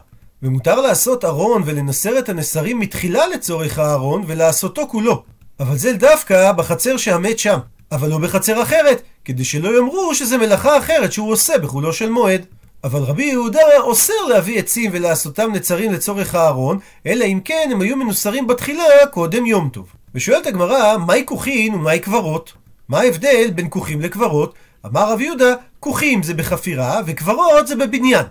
ומותר 0.43 0.81
לעשות 0.81 1.25
ארון 1.25 1.63
ולנסר 1.65 2.19
את 2.19 2.29
הנסרים 2.29 2.79
מתחילה 2.79 3.27
לצורך 3.27 3.79
הארון 3.79 4.23
ולעשותו 4.27 4.87
כולו. 4.87 5.23
אבל 5.59 5.77
זה 5.77 5.93
דווקא 5.93 6.51
בחצר 6.51 6.97
שהמת 6.97 7.39
שם, 7.39 7.59
אבל 7.91 8.09
לא 8.09 8.17
בחצר 8.17 8.61
אחרת, 8.61 9.01
כדי 9.25 9.45
שלא 9.45 9.75
יאמרו 9.75 10.15
שזה 10.15 10.37
מלאכה 10.37 10.77
אחרת 10.77 11.11
שהוא 11.11 11.31
עושה 11.31 11.57
בחולו 11.57 11.93
של 11.93 12.09
מועד. 12.09 12.45
אבל 12.83 12.99
רבי 12.99 13.25
יהודה 13.25 13.61
אוסר 13.79 14.25
להביא 14.29 14.59
עצים 14.59 14.91
ולעשותם 14.93 15.51
נצרים 15.53 15.93
לצורך 15.93 16.35
הארון, 16.35 16.79
אלא 17.05 17.25
אם 17.25 17.39
כן 17.45 17.69
הם 17.71 17.81
היו 17.81 17.97
מנוסרים 17.97 18.47
בתחילה 18.47 18.83
קודם 19.11 19.45
יום 19.45 19.69
טוב. 19.73 19.87
ושואלת 20.15 20.47
הגמרא, 20.47 20.97
מהי 20.97 21.25
כוחין 21.25 21.75
ומהי 21.75 21.99
קברות? 21.99 22.53
מה 22.89 22.99
ההבדל 22.99 23.51
בין 23.55 23.67
כוחים 23.69 24.01
לקברות? 24.01 24.53
אמר 24.85 25.11
רבי 25.11 25.23
יהודה, 25.23 25.53
כוחים 25.79 26.23
זה 26.23 26.33
בחפירה 26.33 27.01
וקברות 27.05 27.67
זה 27.67 27.75
בבניין. 27.75 28.25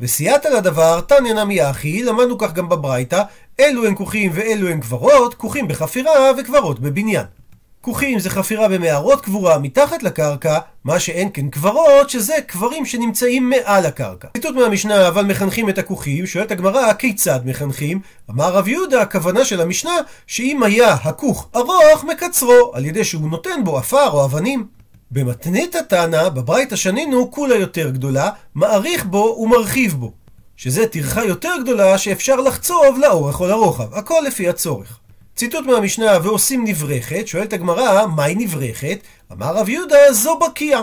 וסייעת 0.00 0.44
לדבר, 0.44 1.00
תניא 1.00 1.34
נמי 1.34 1.70
אחי, 1.70 2.02
למדנו 2.02 2.38
כך 2.38 2.52
גם 2.52 2.68
בברייתא, 2.68 3.22
אלו 3.60 3.86
הם 3.86 3.94
כוחים 3.94 4.30
ואלו 4.34 4.68
הם 4.68 4.80
קברות, 4.80 5.34
כוחים 5.34 5.68
בחפירה 5.68 6.30
וקברות 6.38 6.80
בבניין. 6.80 7.24
כוכים 7.80 8.18
זה 8.18 8.30
חפירה 8.30 8.68
במערות 8.68 9.20
קבורה 9.20 9.58
מתחת 9.58 10.02
לקרקע, 10.02 10.58
מה 10.84 11.00
שאין 11.00 11.28
כן 11.34 11.48
קברות, 11.48 12.10
שזה 12.10 12.34
קברים 12.46 12.86
שנמצאים 12.86 13.50
מעל 13.50 13.86
הקרקע. 13.86 14.28
ציטוט 14.36 14.54
מהמשנה, 14.56 15.08
אבל 15.08 15.24
מחנכים 15.24 15.68
את 15.68 15.78
הכוכים, 15.78 16.26
שואלת 16.26 16.50
הגמרא, 16.50 16.92
כיצד 16.92 17.40
מחנכים? 17.44 18.00
אמר 18.30 18.52
רב 18.52 18.68
יהודה, 18.68 19.02
הכוונה 19.02 19.44
של 19.44 19.60
המשנה, 19.60 19.94
שאם 20.26 20.62
היה 20.62 20.92
הכוך 20.92 21.48
ארוך, 21.56 22.04
מקצרו, 22.04 22.70
על 22.74 22.84
ידי 22.84 23.04
שהוא 23.04 23.30
נותן 23.30 23.64
בו 23.64 23.78
עפר 23.78 24.10
או 24.10 24.24
אבנים. 24.24 24.81
במתנית 25.12 25.74
התנא, 25.74 26.28
בברייתא 26.28 26.76
שנינו, 26.76 27.30
כולה 27.30 27.54
יותר 27.54 27.90
גדולה, 27.90 28.30
מעריך 28.54 29.04
בו 29.04 29.38
ומרחיב 29.40 29.94
בו. 29.94 30.12
שזה 30.56 30.86
טרחה 30.86 31.24
יותר 31.24 31.52
גדולה 31.62 31.98
שאפשר 31.98 32.36
לחצוב 32.36 32.98
לאורך 32.98 33.40
או 33.40 33.46
לרוחב, 33.46 33.94
הכל 33.94 34.22
לפי 34.26 34.48
הצורך. 34.48 34.98
ציטוט 35.36 35.66
מהמשנה, 35.66 36.18
ועושים 36.22 36.64
נברכת, 36.66 37.28
שואלת 37.28 37.52
הגמרא, 37.52 38.06
מהי 38.06 38.34
נברכת? 38.34 38.98
אמר 39.32 39.56
רב 39.56 39.68
יהודה, 39.68 40.12
זו 40.12 40.38
בקיע. 40.38 40.80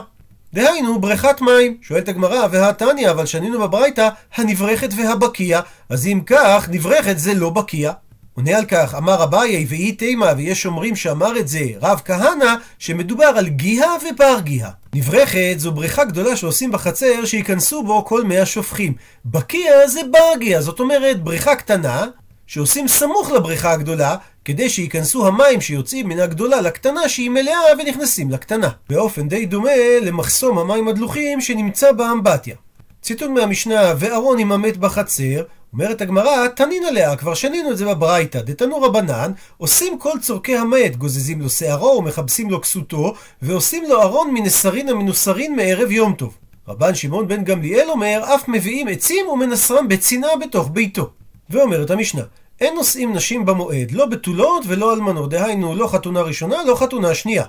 דהיינו, 0.53 0.99
בריכת 0.99 1.41
מים. 1.41 1.77
שואלת 1.81 2.09
הגמרא, 2.09 2.47
והתניא, 2.51 3.11
אבל 3.11 3.25
שנינו 3.25 3.59
בברייתא, 3.59 4.09
הנברכת 4.35 4.89
והבקיע. 4.97 5.59
אז 5.89 6.07
אם 6.07 6.21
כך, 6.25 6.69
נברכת 6.71 7.19
זה 7.19 7.33
לא 7.33 7.49
בקיע. 7.49 7.91
עונה 8.39 8.57
על 8.57 8.65
כך, 8.65 8.95
אמר 8.97 9.23
אביי, 9.23 9.65
ואי 9.69 9.91
תימה, 9.91 10.33
ויש 10.37 10.65
אומרים 10.65 10.95
שאמר 10.95 11.39
את 11.39 11.47
זה 11.47 11.59
רב 11.81 12.01
כהנא, 12.05 12.55
שמדובר 12.79 13.25
על 13.25 13.47
גיהה 13.47 13.89
ובר 13.97 14.39
גיהה. 14.39 14.69
נברכת 14.95 15.55
זו 15.57 15.71
בריכה 15.71 16.03
גדולה 16.03 16.35
שעושים 16.35 16.71
בחצר, 16.71 17.25
שייכנסו 17.25 17.83
בו 17.83 18.05
כל 18.05 18.23
מי 18.23 18.39
השופכים. 18.39 18.93
בקיע 19.25 19.87
זה 19.87 20.01
בר 20.11 20.39
גיהה, 20.39 20.61
זאת 20.61 20.79
אומרת, 20.79 21.23
בריכה 21.23 21.55
קטנה, 21.55 22.05
שעושים 22.47 22.87
סמוך 22.87 23.31
לבריכה 23.31 23.71
הגדולה, 23.71 24.15
כדי 24.45 24.69
שייכנסו 24.69 25.27
המים 25.27 25.61
שיוצאים 25.61 26.09
מן 26.09 26.19
הגדולה 26.19 26.61
לקטנה 26.61 27.09
שהיא 27.09 27.29
מלאה 27.29 27.59
ונכנסים 27.79 28.29
לקטנה. 28.31 28.69
באופן 28.89 29.27
די 29.27 29.45
דומה 29.45 29.99
למחסום 30.01 30.57
המים 30.59 30.87
הדלוחים 30.87 31.41
שנמצא 31.41 31.91
באמבטיה. 31.91 32.55
ציטוט 33.01 33.29
מהמשנה, 33.29 33.93
וארון 33.99 34.39
עם 34.39 34.51
המת 34.51 34.77
בחצר, 34.77 35.43
אומרת 35.73 36.01
הגמרא, 36.01 36.47
תנין 36.47 36.85
עליה, 36.85 37.15
כבר 37.15 37.33
שנינו 37.33 37.71
את 37.71 37.77
זה 37.77 37.85
בברייתא, 37.85 38.41
דתנו 38.41 38.81
רבנן, 38.81 39.31
עושים 39.57 39.99
כל 39.99 40.19
צורכי 40.21 40.57
המת, 40.57 40.97
גוזזים 40.97 41.41
לו 41.41 41.49
שערו 41.49 41.97
ומכבסים 41.97 42.49
לו 42.49 42.61
כסותו, 42.61 43.13
ועושים 43.41 43.83
לו 43.89 44.01
ארון 44.01 44.33
מנסרין 44.33 44.89
המנוסרין 44.89 45.55
מערב 45.55 45.91
יום 45.91 46.13
טוב. 46.13 46.37
רבן 46.67 46.95
שמעון 46.95 47.27
בן 47.27 47.43
גמליאל 47.43 47.89
אומר, 47.89 48.21
אף 48.35 48.47
מביאים 48.47 48.87
עצים 48.87 49.27
ומנסרם 49.27 49.87
בצינה 49.87 50.27
בתוך 50.41 50.69
ביתו. 50.73 51.09
ואומרת 51.49 51.91
המשנה, 51.91 52.21
אין 52.61 52.75
נושאים 52.75 53.13
נשים 53.13 53.45
במועד, 53.45 53.91
לא 53.91 54.05
בתולות 54.05 54.63
ולא 54.67 54.93
אלמנות, 54.93 55.29
דהיינו 55.29 55.75
לא 55.75 55.87
חתונה 55.87 56.21
ראשונה, 56.21 56.63
לא 56.67 56.75
חתונה 56.75 57.13
שנייה. 57.15 57.43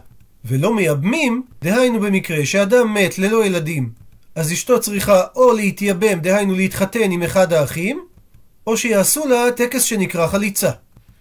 ולא 0.45 0.75
מייבמים, 0.75 1.43
דהיינו 1.63 2.01
במקרה 2.01 2.47
שאדם 2.47 2.95
מת 2.95 3.19
ללא 3.19 3.45
ילדים, 3.47 3.91
אז 4.35 4.53
אשתו 4.53 4.81
צריכה 4.81 5.23
או 5.37 5.53
להתייבם, 5.53 6.21
דהיינו 6.21 6.55
להתחתן 6.55 7.11
עם 7.11 7.23
אחד 7.23 7.53
האחים, 7.53 8.01
או 8.71 8.77
שיעשו 8.77 9.27
לה 9.27 9.53
טקס 9.57 9.83
שנקרא 9.83 10.27
חליצה. 10.27 10.71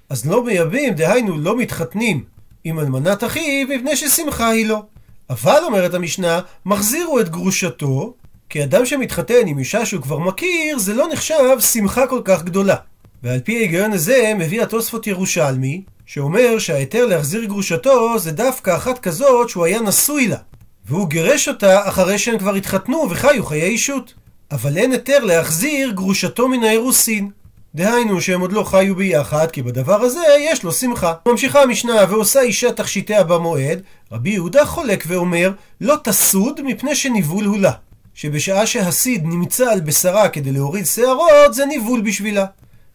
אז 0.10 0.26
לא 0.26 0.44
מייבמים, 0.44 0.94
דהיינו 0.94 1.38
לא 1.38 1.58
מתחתנים 1.58 2.24
עם 2.64 2.80
אלמנת 2.80 3.24
אחיו, 3.24 3.68
מפני 3.68 3.96
ששמחה 3.96 4.50
היא 4.50 4.66
לא. 4.66 4.84
אבל, 5.30 5.60
אומרת 5.64 5.94
המשנה, 5.94 6.40
מחזירו 6.66 7.20
את 7.20 7.30
גרושתו, 7.30 8.14
כי 8.50 8.64
אדם 8.64 8.86
שמתחתן 8.86 9.48
עם 9.48 9.60
אישה 9.60 9.86
שהוא 9.86 10.02
כבר 10.02 10.20
מכיר, 10.20 10.80
זה 10.80 10.94
לא 10.94 11.08
נחשב 11.12 11.60
שמחה 11.60 12.08
כל 12.08 12.22
כך 12.26 12.44
גדולה. 12.44 12.76
ועל 13.24 13.40
פי 13.40 13.58
ההיגיון 13.58 13.92
הזה 13.92 14.34
מביא 14.38 14.62
התוספות 14.62 15.08
ירושלמי, 15.08 15.84
שאומר 16.06 16.60
שההיתר 16.60 17.06
להחזיר 17.06 17.46
גרושתו 17.46 18.20
זה 18.20 18.32
דווקא 18.32 18.76
אחת 18.76 19.00
כזאת 19.00 19.50
שהוא 19.50 19.66
היה 19.66 19.82
נשוי 19.82 20.28
לה, 20.28 20.38
והוא 20.86 21.10
גירש 21.10 21.48
אותה 21.48 21.90
אחרי 21.90 22.18
שהם 22.18 22.38
כבר 22.38 22.56
התחתנו 22.56 23.08
וחיו 23.10 23.46
חיי 23.46 23.64
אישות. 23.64 24.14
אבל 24.52 24.78
אין 24.78 24.92
היתר 24.92 25.20
להחזיר 25.20 25.92
גרושתו 25.92 26.48
מן 26.48 26.64
האירוסין. 26.64 27.30
דהיינו 27.76 28.22
שהם 28.22 28.42
עוד 28.42 28.52
לא 28.52 28.64
חיו 28.64 28.96
ביחד, 28.96 29.52
כי 29.52 29.62
בדבר 29.62 30.02
הזה 30.02 30.20
יש 30.40 30.64
לו 30.64 30.72
שמחה. 30.72 31.14
ממשיכה 31.28 31.62
המשנה 31.62 31.94
ועושה 32.10 32.42
אישה 32.42 32.72
תכשיטיה 32.72 33.24
במועד, 33.24 33.82
רבי 34.12 34.30
יהודה 34.30 34.66
חולק 34.66 35.04
ואומר, 35.08 35.52
לא 35.82 35.96
תסוד 36.04 36.62
מפני 36.64 36.96
שניבול 36.96 37.46
הוא 37.46 37.58
לה. 37.58 37.72
שבשעה 38.14 38.66
שהסיד 38.66 39.26
נמצא 39.26 39.72
על 39.72 39.82
בשרה 39.82 40.30
כדי 40.30 40.52
להוריד 40.52 40.86
שערות, 40.86 41.54
זה 41.54 41.66
ניבול 41.66 42.02
בשבילה. 42.02 42.46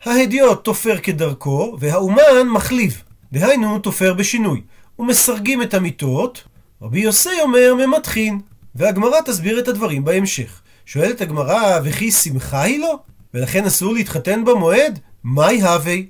ההדיוט 0.04 0.64
תופר 0.64 0.98
כדרכו, 0.98 1.76
והאומן 1.78 2.48
מחליב. 2.52 3.02
דהיינו, 3.32 3.78
תופר 3.78 4.14
בשינוי. 4.14 4.60
ומסרגים 4.98 5.62
את 5.62 5.74
המיטות, 5.74 6.44
רבי 6.82 7.00
יוסי 7.00 7.40
אומר 7.42 7.74
ממתחין. 7.74 8.40
והגמרא 8.74 9.20
תסביר 9.20 9.58
את 9.58 9.68
הדברים 9.68 10.04
בהמשך. 10.04 10.60
שואלת 10.86 11.20
הגמרא, 11.20 11.80
וכי 11.84 12.10
שמחה 12.10 12.62
היא 12.62 12.78
לו? 12.78 12.98
ולכן 13.34 13.64
אסור 13.64 13.94
להתחתן 13.94 14.44
במועד? 14.44 14.98
מהי 15.24 15.62
הווי? 15.62 16.06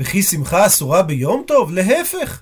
וכי 0.00 0.22
שמחה 0.22 0.66
אסורה 0.66 1.02
ביום 1.02 1.44
טוב? 1.46 1.72
להפך. 1.72 2.40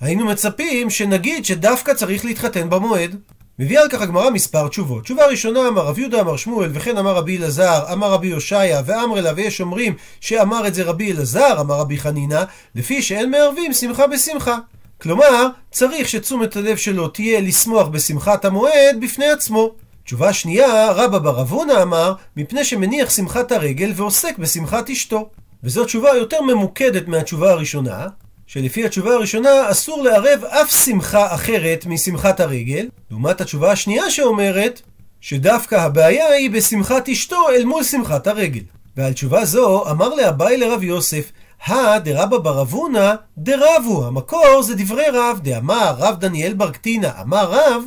היינו 0.00 0.24
מצפים 0.24 0.90
שנגיד 0.90 1.44
שדווקא 1.44 1.94
צריך 1.94 2.24
להתחתן 2.24 2.70
במועד. 2.70 3.16
מביאה 3.58 3.82
על 3.82 3.88
כך 3.88 4.00
הגמרא 4.00 4.30
מספר 4.30 4.68
תשובות. 4.68 5.04
תשובה 5.04 5.26
ראשונה 5.26 5.68
אמר 5.68 5.86
רב 5.86 5.98
יהודה 5.98 6.20
אמר 6.20 6.36
שמואל 6.36 6.70
וכן 6.74 6.96
אמר 6.96 7.14
רבי 7.14 7.38
אלעזר 7.38 7.92
אמר 7.92 8.10
רבי 8.10 8.30
הושעיה 8.32 8.82
ואמר 8.86 9.20
לה 9.20 9.32
ויש 9.36 9.60
אומרים 9.60 9.94
שאמר 10.20 10.66
את 10.66 10.74
זה 10.74 10.82
רבי 10.82 11.12
אלעזר 11.12 11.60
אמר 11.60 11.74
רבי 11.74 11.98
חנינא 11.98 12.42
לפי 12.74 13.02
שאין 13.02 13.30
מערבים 13.30 13.72
שמחה 13.72 14.06
בשמחה. 14.06 14.58
כלומר 15.00 15.46
צריך 15.70 16.08
שתשומת 16.08 16.56
הלב 16.56 16.76
שלו 16.76 17.08
תהיה 17.08 17.40
לשמוח 17.40 17.88
בשמחת 17.88 18.44
המועד 18.44 18.96
בפני 19.00 19.30
עצמו. 19.30 19.74
תשובה 20.04 20.32
שנייה 20.32 20.92
רבא 20.92 21.18
בר 21.18 21.40
אבונה 21.40 21.82
אמר 21.82 22.14
מפני 22.36 22.64
שמניח 22.64 23.10
שמחת 23.10 23.52
הרגל 23.52 23.92
ועוסק 23.96 24.38
בשמחת 24.38 24.90
אשתו. 24.90 25.28
וזו 25.64 25.84
תשובה 25.84 26.08
יותר 26.08 26.40
ממוקדת 26.42 27.08
מהתשובה 27.08 27.50
הראשונה 27.50 28.08
שלפי 28.46 28.84
התשובה 28.84 29.14
הראשונה 29.14 29.70
אסור 29.70 30.02
לערב 30.02 30.44
אף 30.44 30.84
שמחה 30.84 31.34
אחרת 31.34 31.86
משמחת 31.86 32.40
הרגל, 32.40 32.88
לעומת 33.10 33.40
התשובה 33.40 33.72
השנייה 33.72 34.10
שאומרת 34.10 34.82
שדווקא 35.20 35.74
הבעיה 35.74 36.28
היא 36.28 36.50
בשמחת 36.50 37.08
אשתו 37.08 37.48
אל 37.48 37.64
מול 37.64 37.84
שמחת 37.84 38.26
הרגל. 38.26 38.62
ועל 38.96 39.12
תשובה 39.12 39.44
זו 39.44 39.90
אמר 39.90 40.14
לאביי 40.14 40.56
לרב 40.56 40.82
יוסף, 40.82 41.32
הא 41.66 41.98
דרבא 41.98 42.38
בר 42.38 42.62
אבונה 42.62 43.14
דרבו, 43.38 44.06
המקור 44.06 44.62
זה 44.62 44.74
דברי 44.74 45.06
רב, 45.12 45.40
דאמר 45.42 45.94
רב 45.98 46.20
דניאל 46.20 46.54
בר 46.54 46.70
קטינא, 46.70 47.10
אמר 47.20 47.50
רב, 47.50 47.82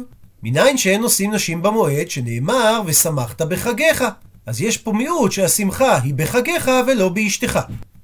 מניין 0.48 0.78
שאין 0.78 1.02
נושאים 1.02 1.34
נשים 1.34 1.62
במועד, 1.62 2.10
שנאמר 2.10 2.82
ושמחת 2.86 3.42
בחגיך. 3.42 4.04
אז 4.46 4.62
יש 4.62 4.78
פה 4.78 4.92
מיעוט 4.92 5.32
שהשמחה 5.32 5.98
היא 5.98 6.14
בחגיך 6.14 6.72
ולא 6.88 7.10
באשתך. 7.10 7.60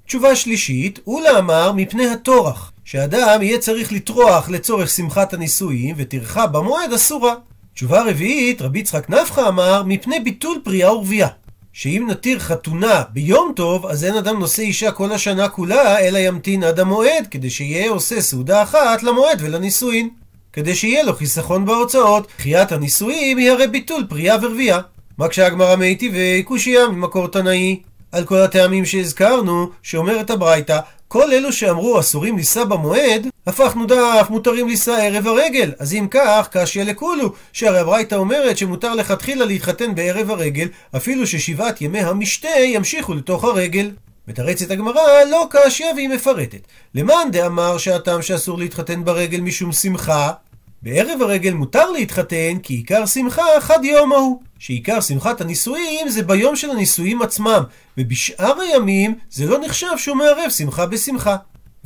תשובה 0.06 0.36
שלישית, 0.36 1.00
אולה 1.08 1.40
אמר 1.40 1.72
מפני 1.72 2.08
הטורח, 2.08 2.72
שאדם 2.86 3.42
יהיה 3.42 3.58
צריך 3.58 3.94
לטרוח 3.94 4.50
לצורך 4.50 4.90
שמחת 4.90 5.34
הנישואים, 5.34 5.96
וטרחה 5.98 6.48
במועד 6.48 6.94
אסורה. 6.94 7.34
תשובה 7.74 8.04
רביעית, 8.10 8.62
רבי 8.62 8.80
יצחק 8.80 9.10
נפחא 9.10 9.48
אמר, 9.48 9.84
מפני 9.86 10.20
ביטול 10.20 10.60
פריאה 10.64 10.94
ורבייה. 10.94 11.28
שאם 11.74 12.08
נתיר 12.10 12.40
חתונה 12.40 13.04
ביום 13.14 13.54
טוב, 13.56 13.86
אז 13.86 14.04
אין 14.04 14.18
אדם 14.18 14.40
נושא 14.40 14.62
אישה 14.62 14.92
כל 14.92 15.12
השנה 15.12 15.50
כולה, 15.50 16.00
אלא 16.00 16.18
ימתין 16.18 16.64
עד 16.64 16.80
המועד, 16.80 17.28
כדי 17.32 17.50
שיהיה 17.50 17.90
עושה 17.90 18.22
סעודה 18.22 18.64
אחת 18.64 19.04
למועד 19.04 19.42
ולנישואין. 19.42 20.21
כדי 20.54 20.76
שיהיה 20.76 21.04
לו 21.04 21.14
חיסכון 21.14 21.66
בהוצאות, 21.66 22.28
דחיית 22.38 22.72
הנישואים 22.72 23.38
היא 23.38 23.52
הרי 23.52 23.68
ביטול 23.68 24.06
פריאה 24.10 24.36
ורבייה. 24.42 24.80
מקשה 25.20 25.46
הגמרא 25.46 25.76
מי 25.76 25.96
טבעי 25.96 26.44
קושייה 26.44 26.88
ממקור 26.88 27.28
תנאי. 27.28 27.80
על 28.12 28.26
כל 28.26 28.38
הטעמים 28.38 28.86
שהזכרנו, 28.86 29.70
שאומרת 29.84 30.30
הברייתא, 30.30 30.80
כל 31.08 31.32
אלו 31.32 31.54
שאמרו 31.54 32.00
אסורים 32.00 32.38
לישא 32.38 32.64
במועד, 32.64 33.28
הפכנו 33.48 33.86
דף 33.86 34.28
מותרים 34.30 34.68
לישא 34.68 34.92
ערב 34.92 35.28
הרגל. 35.28 35.72
אז 35.80 35.94
אם 35.94 36.08
כך, 36.12 36.48
קשיא 36.52 36.84
לכולו, 36.84 37.34
שהרי 37.54 37.80
הברייתא 37.80 38.16
אומרת 38.16 38.58
שמותר 38.58 38.96
לכתחילה 38.96 39.46
להתחתן 39.46 39.96
בערב 39.96 40.32
הרגל, 40.32 40.68
אפילו 40.96 41.28
ששבעת 41.28 41.82
ימי 41.82 42.00
המשתה 42.00 42.50
ימשיכו 42.66 43.14
לתוך 43.14 43.44
הרגל. 43.44 43.92
מתרצת 44.28 44.72
הגמרא, 44.72 45.24
לא 45.32 45.48
קשיא 45.50 45.86
והיא 45.96 46.10
מפרטת. 46.10 46.68
למאן 46.96 47.28
דאמר 47.32 47.78
שהטעם 47.78 48.22
שאסור 48.22 48.58
להתחתן 48.58 49.06
ברגל 49.06 49.42
משום 49.42 49.72
שמחה, 49.72 50.32
בערב 50.82 51.22
הרגל 51.22 51.54
מותר 51.54 51.92
להתחתן, 51.92 52.58
כי 52.64 52.74
עיקר 52.74 53.06
שמחה 53.06 53.44
חד 53.60 53.80
יום 53.84 54.12
ההוא. 54.12 54.42
שעיקר 54.60 55.02
שמחת 55.02 55.42
הנישואים 55.42 56.10
זה 56.10 56.24
ביום 56.24 56.56
של 56.56 56.70
הנישואים 56.70 57.22
עצמם, 57.22 57.64
ובשאר 57.98 58.62
הימים 58.62 59.16
זה 59.32 59.46
לא 59.46 59.60
נחשב 59.60 59.98
שהוא 59.98 60.18
מערב 60.18 60.50
שמחה 60.50 60.86
בשמחה. 60.86 61.36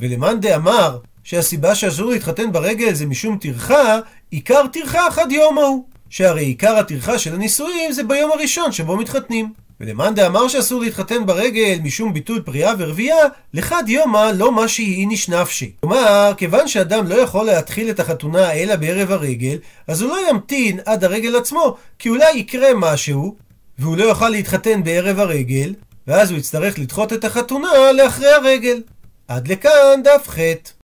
ולמאן 0.00 0.40
דאמר 0.40 0.98
שהסיבה 1.24 1.74
שאסור 1.74 2.10
להתחתן 2.10 2.52
ברגל 2.52 2.94
זה 2.94 3.06
משום 3.06 3.38
טרחה, 3.38 3.98
עיקר 4.30 4.66
טרחה 4.72 5.10
חד 5.10 5.32
יום 5.32 5.58
ההוא. 5.58 5.95
שהרי 6.16 6.44
עיקר 6.44 6.76
הטרחה 6.76 7.18
של 7.18 7.34
הנישואים 7.34 7.92
זה 7.92 8.02
ביום 8.02 8.32
הראשון 8.32 8.72
שבו 8.72 8.96
מתחתנים. 8.96 9.52
ולמאן 9.80 10.14
דאמר 10.14 10.48
שאסור 10.48 10.80
להתחתן 10.80 11.26
ברגל 11.26 11.78
משום 11.82 12.12
ביטול 12.14 12.40
פריאה 12.40 12.72
ורבייה, 12.78 13.16
לחד 13.54 13.82
יומא 13.86 14.30
לא 14.34 14.52
מה 14.52 14.68
שהיא 14.68 15.00
איניש 15.00 15.28
נפשי. 15.28 15.72
כלומר, 15.80 16.32
כיוון 16.36 16.68
שאדם 16.68 17.08
לא 17.08 17.14
יכול 17.14 17.46
להתחיל 17.46 17.90
את 17.90 18.00
החתונה 18.00 18.52
אלא 18.52 18.76
בערב 18.76 19.10
הרגל, 19.10 19.58
אז 19.88 20.02
הוא 20.02 20.10
לא 20.10 20.30
ימתין 20.30 20.80
עד 20.84 21.04
הרגל 21.04 21.36
עצמו, 21.36 21.76
כי 21.98 22.08
אולי 22.08 22.32
יקרה 22.36 22.68
משהו, 22.76 23.36
והוא 23.78 23.96
לא 23.96 24.04
יוכל 24.04 24.28
להתחתן 24.28 24.84
בערב 24.84 25.18
הרגל, 25.18 25.74
ואז 26.06 26.30
הוא 26.30 26.38
יצטרך 26.38 26.78
לדחות 26.78 27.12
את 27.12 27.24
החתונה 27.24 27.92
לאחרי 27.92 28.32
הרגל. 28.32 28.82
עד 29.28 29.48
לכאן 29.48 30.02
דף 30.04 30.28
ח'. 30.28 30.38